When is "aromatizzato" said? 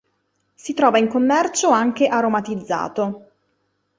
2.07-3.31